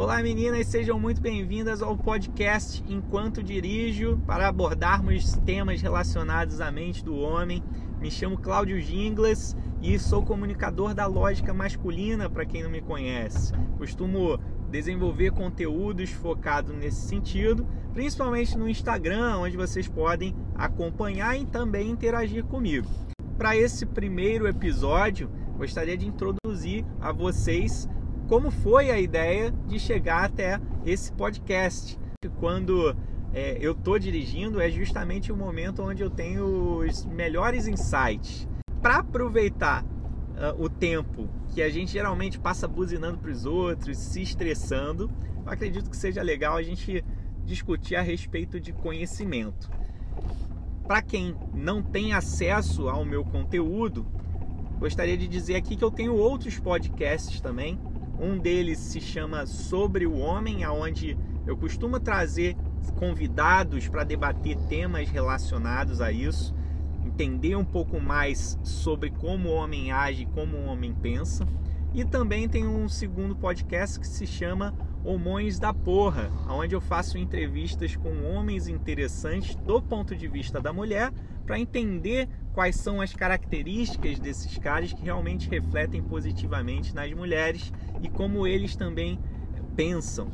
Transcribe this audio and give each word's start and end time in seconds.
Olá 0.00 0.22
meninas, 0.22 0.66
sejam 0.66 0.98
muito 0.98 1.20
bem-vindas 1.20 1.82
ao 1.82 1.94
podcast 1.94 2.82
Enquanto 2.88 3.42
Dirijo 3.42 4.16
para 4.26 4.48
abordarmos 4.48 5.34
temas 5.44 5.82
relacionados 5.82 6.58
à 6.58 6.70
mente 6.70 7.04
do 7.04 7.14
homem. 7.16 7.62
Me 8.00 8.10
chamo 8.10 8.38
Cláudio 8.38 8.80
Ginglas 8.80 9.54
e 9.82 9.98
sou 9.98 10.24
comunicador 10.24 10.94
da 10.94 11.04
lógica 11.04 11.52
masculina 11.52 12.30
para 12.30 12.46
quem 12.46 12.62
não 12.62 12.70
me 12.70 12.80
conhece. 12.80 13.52
Costumo 13.76 14.40
desenvolver 14.70 15.32
conteúdos 15.32 16.08
focados 16.08 16.74
nesse 16.74 17.06
sentido, 17.06 17.68
principalmente 17.92 18.56
no 18.56 18.70
Instagram, 18.70 19.36
onde 19.36 19.54
vocês 19.54 19.86
podem 19.86 20.34
acompanhar 20.54 21.38
e 21.38 21.44
também 21.44 21.90
interagir 21.90 22.42
comigo. 22.46 22.88
Para 23.36 23.54
esse 23.54 23.84
primeiro 23.84 24.48
episódio, 24.48 25.30
gostaria 25.58 25.98
de 25.98 26.06
introduzir 26.06 26.86
a 27.02 27.12
vocês 27.12 27.86
como 28.30 28.48
foi 28.48 28.92
a 28.92 29.00
ideia 29.00 29.50
de 29.66 29.76
chegar 29.80 30.22
até 30.22 30.60
esse 30.86 31.12
podcast. 31.12 31.98
Quando 32.38 32.96
é, 33.34 33.58
eu 33.60 33.72
estou 33.72 33.98
dirigindo, 33.98 34.60
é 34.60 34.70
justamente 34.70 35.32
o 35.32 35.36
momento 35.36 35.82
onde 35.82 36.04
eu 36.04 36.08
tenho 36.08 36.76
os 36.76 37.04
melhores 37.06 37.66
insights. 37.66 38.46
Para 38.80 38.98
aproveitar 38.98 39.82
uh, 39.82 40.62
o 40.62 40.70
tempo 40.70 41.28
que 41.52 41.60
a 41.60 41.68
gente 41.68 41.90
geralmente 41.90 42.38
passa 42.38 42.68
buzinando 42.68 43.18
para 43.18 43.32
os 43.32 43.46
outros, 43.46 43.98
se 43.98 44.22
estressando, 44.22 45.10
eu 45.44 45.50
acredito 45.50 45.90
que 45.90 45.96
seja 45.96 46.22
legal 46.22 46.56
a 46.56 46.62
gente 46.62 47.04
discutir 47.44 47.96
a 47.96 48.00
respeito 48.00 48.60
de 48.60 48.72
conhecimento. 48.72 49.68
Para 50.86 51.02
quem 51.02 51.34
não 51.52 51.82
tem 51.82 52.12
acesso 52.12 52.88
ao 52.88 53.04
meu 53.04 53.24
conteúdo, 53.24 54.06
gostaria 54.78 55.18
de 55.18 55.26
dizer 55.26 55.56
aqui 55.56 55.74
que 55.74 55.82
eu 55.82 55.90
tenho 55.90 56.14
outros 56.14 56.60
podcasts 56.60 57.40
também 57.40 57.76
um 58.20 58.38
deles 58.38 58.78
se 58.78 59.00
chama 59.00 59.46
Sobre 59.46 60.06
o 60.06 60.18
Homem, 60.18 60.62
aonde 60.62 61.16
eu 61.46 61.56
costumo 61.56 61.98
trazer 61.98 62.54
convidados 62.96 63.88
para 63.88 64.04
debater 64.04 64.56
temas 64.68 65.08
relacionados 65.08 66.00
a 66.00 66.12
isso, 66.12 66.54
entender 67.04 67.56
um 67.56 67.64
pouco 67.64 67.98
mais 67.98 68.58
sobre 68.62 69.10
como 69.10 69.48
o 69.48 69.52
homem 69.52 69.90
age, 69.90 70.26
como 70.34 70.56
o 70.56 70.66
homem 70.66 70.94
pensa. 70.94 71.46
E 71.94 72.04
também 72.04 72.48
tem 72.48 72.66
um 72.66 72.88
segundo 72.88 73.34
podcast 73.34 73.98
que 73.98 74.06
se 74.06 74.26
chama 74.26 74.74
Homões 75.02 75.58
da 75.58 75.72
Porra, 75.72 76.30
onde 76.48 76.74
eu 76.74 76.80
faço 76.80 77.16
entrevistas 77.16 77.96
com 77.96 78.22
homens 78.24 78.68
interessantes 78.68 79.56
do 79.56 79.82
ponto 79.82 80.14
de 80.14 80.28
vista 80.28 80.60
da 80.60 80.72
mulher 80.72 81.10
para 81.46 81.58
entender 81.58 82.28
quais 82.52 82.76
são 82.76 83.00
as 83.00 83.14
características 83.14 84.20
desses 84.20 84.58
caras 84.58 84.92
que 84.92 85.02
realmente 85.02 85.48
refletem 85.48 86.02
positivamente 86.02 86.94
nas 86.94 87.10
mulheres 87.12 87.72
e 88.02 88.08
como 88.08 88.46
eles 88.46 88.76
também 88.76 89.18
pensam. 89.74 90.28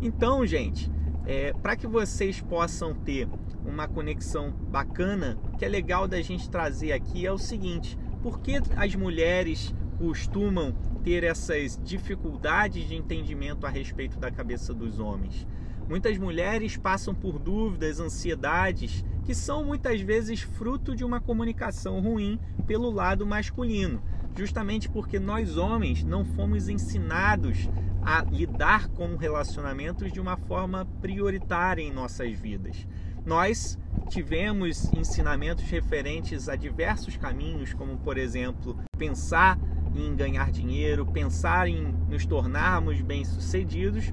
Então, 0.00 0.46
gente, 0.46 0.88
é, 1.26 1.52
para 1.54 1.76
que 1.76 1.86
vocês 1.86 2.40
possam 2.40 2.94
ter 2.94 3.28
uma 3.64 3.88
conexão 3.88 4.54
bacana, 4.70 5.36
que 5.58 5.64
é 5.64 5.68
legal 5.68 6.06
da 6.06 6.22
gente 6.22 6.48
trazer 6.48 6.92
aqui 6.92 7.26
é 7.26 7.32
o 7.32 7.38
seguinte: 7.38 7.96
por 8.22 8.40
que 8.40 8.60
as 8.76 8.94
mulheres 8.94 9.74
costumam 9.98 10.74
ter 11.02 11.24
essas 11.24 11.78
dificuldades 11.82 12.88
de 12.88 12.94
entendimento 12.94 13.66
a 13.66 13.70
respeito 13.70 14.18
da 14.18 14.30
cabeça 14.30 14.72
dos 14.72 14.98
homens? 14.98 15.46
Muitas 15.88 16.16
mulheres 16.16 16.76
passam 16.76 17.14
por 17.14 17.38
dúvidas, 17.38 18.00
ansiedades 18.00 19.04
que 19.24 19.34
são 19.34 19.64
muitas 19.64 20.00
vezes 20.00 20.40
fruto 20.40 20.94
de 20.94 21.04
uma 21.04 21.20
comunicação 21.20 22.00
ruim 22.00 22.38
pelo 22.66 22.90
lado 22.90 23.26
masculino, 23.26 24.02
justamente 24.36 24.88
porque 24.88 25.18
nós 25.18 25.56
homens 25.56 26.02
não 26.02 26.24
fomos 26.24 26.68
ensinados 26.68 27.68
a 28.02 28.22
lidar 28.22 28.88
com 28.88 29.16
relacionamentos 29.16 30.12
de 30.12 30.20
uma 30.20 30.36
forma 30.36 30.86
prioritária 31.00 31.82
em 31.82 31.92
nossas 31.92 32.32
vidas. 32.32 32.86
Nós 33.24 33.78
tivemos 34.08 34.92
ensinamentos 34.92 35.64
referentes 35.64 36.48
a 36.48 36.56
diversos 36.56 37.16
caminhos, 37.16 37.72
como 37.72 37.96
por 37.96 38.18
exemplo, 38.18 38.76
pensar 38.98 39.58
em 39.94 40.14
ganhar 40.14 40.50
dinheiro, 40.50 41.06
pensar 41.06 41.68
em 41.68 41.94
nos 42.08 42.26
tornarmos 42.26 43.00
bem-sucedidos, 43.00 44.12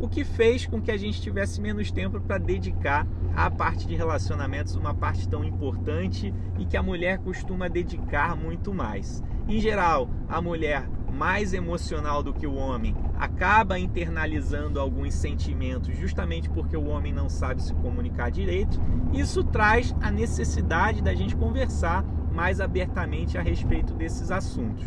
o 0.00 0.08
que 0.08 0.24
fez 0.24 0.66
com 0.66 0.80
que 0.80 0.90
a 0.90 0.96
gente 0.96 1.22
tivesse 1.22 1.60
menos 1.60 1.90
tempo 1.92 2.20
para 2.20 2.38
dedicar 2.38 3.06
à 3.36 3.50
parte 3.50 3.86
de 3.86 3.94
relacionamentos, 3.94 4.74
uma 4.74 4.92
parte 4.92 5.28
tão 5.28 5.44
importante 5.44 6.34
e 6.58 6.66
que 6.66 6.76
a 6.76 6.82
mulher 6.82 7.18
costuma 7.18 7.68
dedicar 7.68 8.36
muito 8.36 8.74
mais. 8.74 9.22
Em 9.48 9.60
geral, 9.60 10.10
a 10.28 10.40
mulher 10.40 10.88
mais 11.12 11.52
emocional 11.52 12.22
do 12.22 12.32
que 12.32 12.46
o 12.46 12.54
homem 12.54 12.96
acaba 13.18 13.78
internalizando 13.78 14.80
alguns 14.80 15.14
sentimentos 15.14 15.96
justamente 15.96 16.48
porque 16.50 16.76
o 16.76 16.88
homem 16.88 17.12
não 17.12 17.28
sabe 17.28 17.62
se 17.62 17.74
comunicar 17.74 18.30
direito. 18.30 18.80
Isso 19.12 19.44
traz 19.44 19.94
a 20.00 20.10
necessidade 20.10 21.02
da 21.02 21.14
gente 21.14 21.36
conversar 21.36 22.04
mais 22.32 22.60
abertamente 22.60 23.38
a 23.38 23.42
respeito 23.42 23.92
desses 23.94 24.30
assuntos. 24.30 24.84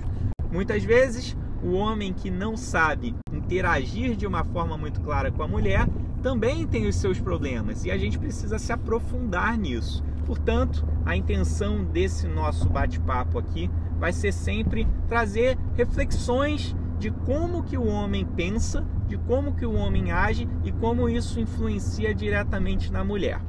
Muitas 0.52 0.84
vezes, 0.84 1.36
o 1.64 1.74
homem 1.74 2.14
que 2.14 2.30
não 2.30 2.56
sabe 2.56 3.16
interagir 3.32 4.16
de 4.16 4.28
uma 4.28 4.44
forma 4.44 4.78
muito 4.78 5.02
clara 5.02 5.32
com 5.32 5.44
a 5.44 5.48
mulher 5.48 5.88
também 6.22 6.66
tem 6.66 6.88
os 6.88 6.96
seus 6.96 7.20
problemas 7.20 7.86
e 7.86 7.92
a 7.92 7.98
gente 7.98 8.18
precisa 8.18 8.58
se 8.58 8.72
aprofundar 8.72 9.58
nisso. 9.58 10.04
Portanto, 10.26 10.88
a 11.06 11.16
intenção 11.16 11.84
desse 11.84 12.28
nosso 12.28 12.68
bate-papo 12.68 13.38
aqui 13.38 13.70
vai 14.00 14.12
ser 14.12 14.32
sempre 14.32 14.88
trazer 15.08 15.58
reflexões 15.76 16.76
de 16.98 17.12
como 17.12 17.64
que 17.64 17.78
o 17.78 17.86
homem 17.86 18.26
pensa, 18.26 18.86
de 19.08 19.18
como 19.18 19.54
que 19.54 19.66
o 19.66 19.74
homem 19.74 20.12
age 20.12 20.48
e 20.64 20.72
como 20.72 21.08
isso 21.08 21.40
influencia 21.40 22.14
diretamente 22.14 22.92
na 22.92 23.04
mulher. 23.04 23.40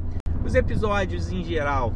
Os 0.44 0.54
episódios 0.54 1.32
em 1.32 1.42
geral 1.42 1.94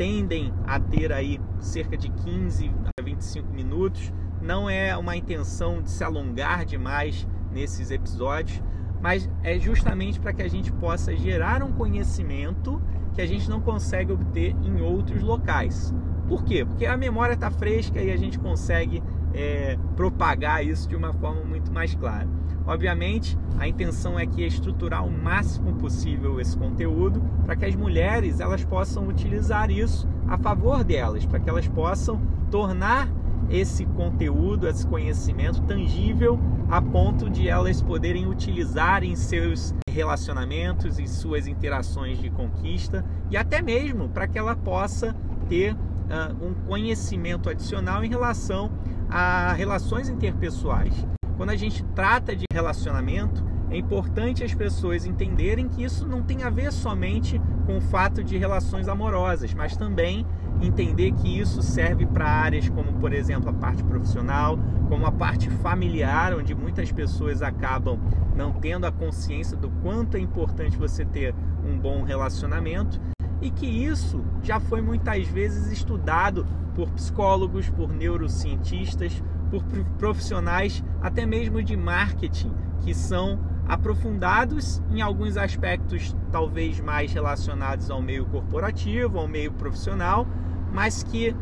tendem 0.00 0.50
a 0.66 0.80
ter 0.80 1.12
aí 1.12 1.38
cerca 1.58 1.94
de 1.94 2.08
15 2.08 2.72
a 2.98 3.02
25 3.02 3.52
minutos. 3.52 4.10
Não 4.40 4.70
é 4.70 4.96
uma 4.96 5.14
intenção 5.14 5.82
de 5.82 5.90
se 5.90 6.02
alongar 6.02 6.64
demais 6.64 7.28
nesses 7.52 7.90
episódios, 7.90 8.62
mas 9.02 9.28
é 9.42 9.58
justamente 9.58 10.18
para 10.18 10.32
que 10.32 10.40
a 10.40 10.48
gente 10.48 10.72
possa 10.72 11.14
gerar 11.14 11.62
um 11.62 11.70
conhecimento 11.72 12.80
que 13.12 13.20
a 13.20 13.26
gente 13.26 13.50
não 13.50 13.60
consegue 13.60 14.10
obter 14.10 14.56
em 14.62 14.80
outros 14.80 15.22
locais. 15.22 15.92
Por 16.26 16.44
quê? 16.44 16.64
Porque 16.64 16.86
a 16.86 16.96
memória 16.96 17.34
está 17.34 17.50
fresca 17.50 18.00
e 18.00 18.10
a 18.10 18.16
gente 18.16 18.38
consegue 18.38 19.02
é, 19.34 19.78
propagar 19.96 20.64
isso 20.64 20.88
de 20.88 20.96
uma 20.96 21.12
forma 21.12 21.42
muito 21.42 21.72
mais 21.72 21.94
clara. 21.94 22.28
Obviamente, 22.66 23.38
a 23.58 23.66
intenção 23.66 24.18
é 24.18 24.26
que 24.26 24.42
é 24.42 24.46
estruturar 24.46 25.04
o 25.04 25.10
máximo 25.10 25.74
possível 25.74 26.40
esse 26.40 26.56
conteúdo 26.56 27.22
para 27.44 27.56
que 27.56 27.64
as 27.64 27.74
mulheres 27.74 28.40
elas 28.40 28.64
possam 28.64 29.08
utilizar 29.08 29.70
isso 29.70 30.08
a 30.28 30.38
favor 30.38 30.84
delas, 30.84 31.26
para 31.26 31.40
que 31.40 31.50
elas 31.50 31.66
possam 31.68 32.20
tornar 32.50 33.08
esse 33.48 33.84
conteúdo, 33.84 34.68
esse 34.68 34.86
conhecimento 34.86 35.60
tangível 35.62 36.38
a 36.70 36.80
ponto 36.80 37.28
de 37.28 37.48
elas 37.48 37.82
poderem 37.82 38.28
utilizar 38.28 39.02
em 39.02 39.16
seus 39.16 39.74
relacionamentos, 39.90 41.00
em 41.00 41.06
suas 41.06 41.48
interações 41.48 42.18
de 42.18 42.30
conquista 42.30 43.04
e 43.28 43.36
até 43.36 43.60
mesmo 43.60 44.08
para 44.08 44.28
que 44.28 44.38
ela 44.38 44.54
possa 44.54 45.16
ter 45.48 45.74
uh, 45.74 46.46
um 46.46 46.54
conhecimento 46.66 47.50
adicional 47.50 48.04
em 48.04 48.08
relação 48.08 48.70
a 49.10 49.52
relações 49.52 50.08
interpessoais. 50.08 50.94
Quando 51.36 51.50
a 51.50 51.56
gente 51.56 51.82
trata 51.94 52.36
de 52.36 52.44
relacionamento, 52.52 53.44
é 53.70 53.76
importante 53.76 54.44
as 54.44 54.54
pessoas 54.54 55.04
entenderem 55.04 55.68
que 55.68 55.82
isso 55.82 56.06
não 56.06 56.22
tem 56.22 56.42
a 56.42 56.50
ver 56.50 56.72
somente 56.72 57.40
com 57.66 57.78
o 57.78 57.80
fato 57.80 58.22
de 58.22 58.36
relações 58.36 58.88
amorosas, 58.88 59.54
mas 59.54 59.76
também 59.76 60.26
entender 60.60 61.12
que 61.12 61.38
isso 61.38 61.62
serve 61.62 62.04
para 62.04 62.26
áreas 62.26 62.68
como, 62.68 62.92
por 62.94 63.12
exemplo, 63.12 63.48
a 63.48 63.52
parte 63.52 63.82
profissional, 63.82 64.58
como 64.88 65.06
a 65.06 65.12
parte 65.12 65.48
familiar, 65.48 66.34
onde 66.34 66.54
muitas 66.54 66.92
pessoas 66.92 67.42
acabam 67.42 67.98
não 68.36 68.52
tendo 68.52 68.86
a 68.86 68.92
consciência 68.92 69.56
do 69.56 69.70
quanto 69.82 70.16
é 70.16 70.20
importante 70.20 70.76
você 70.76 71.04
ter 71.04 71.34
um 71.64 71.78
bom 71.78 72.02
relacionamento 72.02 73.00
e 73.40 73.50
que 73.50 73.66
isso 73.66 74.22
já 74.42 74.60
foi 74.60 74.82
muitas 74.82 75.26
vezes 75.26 75.72
estudado 75.72 76.46
por 76.80 76.88
psicólogos, 76.92 77.68
por 77.68 77.92
neurocientistas, 77.92 79.22
por 79.50 79.62
profissionais 79.98 80.82
até 81.02 81.26
mesmo 81.26 81.62
de 81.62 81.76
marketing 81.76 82.50
que 82.80 82.94
são 82.94 83.38
aprofundados 83.68 84.80
em 84.90 85.02
alguns 85.02 85.36
aspectos 85.36 86.16
talvez 86.32 86.80
mais 86.80 87.12
relacionados 87.12 87.90
ao 87.90 88.00
meio 88.00 88.24
corporativo, 88.24 89.18
ao 89.18 89.28
meio 89.28 89.52
profissional, 89.52 90.26
mas 90.72 91.02
que 91.02 91.36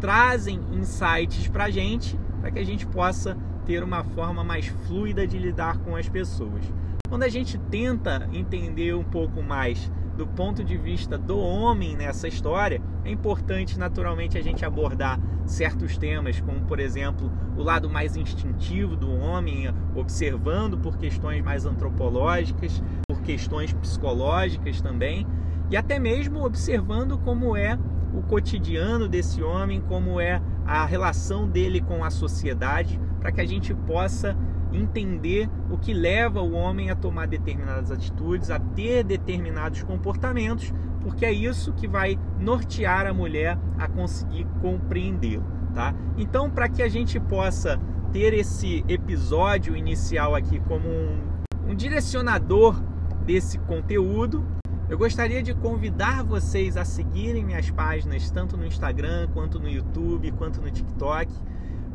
trazem 0.00 0.58
insights 0.72 1.48
para 1.48 1.64
a 1.64 1.70
gente, 1.70 2.18
para 2.40 2.50
que 2.50 2.58
a 2.58 2.64
gente 2.64 2.86
possa 2.86 3.36
ter 3.66 3.82
uma 3.82 4.02
forma 4.02 4.42
mais 4.42 4.68
fluida 4.86 5.26
de 5.26 5.38
lidar 5.38 5.76
com 5.80 5.96
as 5.96 6.08
pessoas. 6.08 6.64
Quando 7.06 7.24
a 7.24 7.28
gente 7.28 7.58
tenta 7.70 8.26
entender 8.32 8.94
um 8.94 9.04
pouco 9.04 9.42
mais 9.42 9.92
do 10.18 10.26
ponto 10.26 10.64
de 10.64 10.76
vista 10.76 11.16
do 11.16 11.38
homem 11.38 11.96
nessa 11.96 12.26
história, 12.26 12.82
é 13.04 13.10
importante 13.10 13.78
naturalmente 13.78 14.36
a 14.36 14.42
gente 14.42 14.64
abordar 14.64 15.20
certos 15.46 15.96
temas, 15.96 16.40
como 16.40 16.62
por 16.62 16.80
exemplo 16.80 17.30
o 17.56 17.62
lado 17.62 17.88
mais 17.88 18.16
instintivo 18.16 18.96
do 18.96 19.08
homem, 19.12 19.72
observando 19.94 20.76
por 20.76 20.98
questões 20.98 21.40
mais 21.40 21.64
antropológicas, 21.64 22.82
por 23.08 23.22
questões 23.22 23.72
psicológicas 23.72 24.80
também, 24.80 25.24
e 25.70 25.76
até 25.76 26.00
mesmo 26.00 26.44
observando 26.44 27.16
como 27.18 27.56
é 27.56 27.78
o 28.12 28.20
cotidiano 28.22 29.06
desse 29.06 29.40
homem, 29.40 29.80
como 29.80 30.20
é 30.20 30.42
a 30.66 30.84
relação 30.84 31.48
dele 31.48 31.80
com 31.80 32.02
a 32.02 32.10
sociedade, 32.10 33.00
para 33.20 33.30
que 33.30 33.40
a 33.40 33.46
gente 33.46 33.72
possa 33.72 34.36
entender 34.72 35.48
o 35.70 35.78
que 35.78 35.92
leva 35.92 36.42
o 36.42 36.52
homem 36.52 36.90
a 36.90 36.96
tomar 36.96 37.26
determinadas 37.26 37.90
atitudes, 37.90 38.50
a 38.50 38.58
ter 38.58 39.04
determinados 39.04 39.82
comportamentos, 39.82 40.72
porque 41.00 41.24
é 41.24 41.32
isso 41.32 41.72
que 41.72 41.86
vai 41.86 42.18
nortear 42.38 43.06
a 43.06 43.14
mulher 43.14 43.58
a 43.78 43.88
conseguir 43.88 44.46
compreendê-lo, 44.60 45.44
tá? 45.74 45.94
Então, 46.16 46.50
para 46.50 46.68
que 46.68 46.82
a 46.82 46.88
gente 46.88 47.18
possa 47.18 47.80
ter 48.12 48.34
esse 48.34 48.84
episódio 48.88 49.76
inicial 49.76 50.34
aqui 50.34 50.60
como 50.60 50.88
um, 50.88 51.18
um 51.68 51.74
direcionador 51.74 52.80
desse 53.24 53.58
conteúdo, 53.60 54.44
eu 54.88 54.96
gostaria 54.96 55.42
de 55.42 55.54
convidar 55.54 56.24
vocês 56.24 56.76
a 56.78 56.84
seguirem 56.84 57.44
minhas 57.44 57.70
páginas 57.70 58.30
tanto 58.30 58.56
no 58.56 58.66
Instagram, 58.66 59.28
quanto 59.34 59.60
no 59.60 59.68
YouTube, 59.68 60.32
quanto 60.32 60.62
no 60.62 60.70
TikTok 60.70 61.30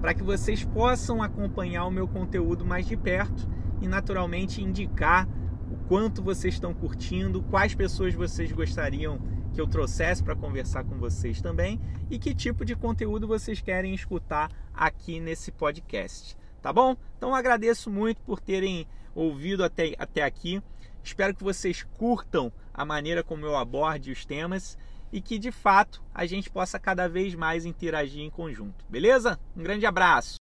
para 0.03 0.13
que 0.13 0.21
vocês 0.21 0.65
possam 0.65 1.23
acompanhar 1.23 1.85
o 1.85 1.89
meu 1.89 2.05
conteúdo 2.09 2.65
mais 2.65 2.85
de 2.85 2.97
perto 2.97 3.47
e 3.79 3.88
naturalmente 3.88 4.61
indicar 4.61 5.25
o 5.71 5.77
quanto 5.88 6.21
vocês 6.21 6.55
estão 6.55 6.73
curtindo, 6.73 7.41
quais 7.44 7.73
pessoas 7.73 8.13
vocês 8.13 8.51
gostariam 8.51 9.17
que 9.53 9.61
eu 9.61 9.65
trouxesse 9.65 10.21
para 10.21 10.35
conversar 10.35 10.83
com 10.83 10.97
vocês 10.97 11.41
também 11.41 11.79
e 12.11 12.19
que 12.19 12.35
tipo 12.35 12.65
de 12.65 12.75
conteúdo 12.75 13.25
vocês 13.25 13.61
querem 13.61 13.95
escutar 13.95 14.51
aqui 14.73 15.21
nesse 15.21 15.53
podcast. 15.53 16.35
Tá 16.61 16.73
bom? 16.73 16.97
Então 17.17 17.33
agradeço 17.33 17.89
muito 17.89 18.21
por 18.23 18.41
terem 18.41 18.85
ouvido 19.15 19.63
até, 19.63 19.95
até 19.97 20.21
aqui. 20.21 20.61
Espero 21.01 21.33
que 21.33 21.45
vocês 21.45 21.81
curtam 21.81 22.51
a 22.73 22.83
maneira 22.83 23.23
como 23.23 23.45
eu 23.45 23.55
aborde 23.55 24.11
os 24.11 24.25
temas 24.25 24.77
e 25.13 25.21
que 25.21 25.38
de 25.38 25.51
fato 25.51 26.04
a 26.13 26.25
gente 26.25 26.50
possa 26.50 26.80
cada 26.80 27.07
vez 27.07 27.36
mais 27.36 27.65
interagir 27.65 28.21
em 28.21 28.31
conjunto. 28.31 28.83
Beleza? 28.89 29.39
Um 29.56 29.62
grande 29.62 29.86
abraço! 29.86 30.38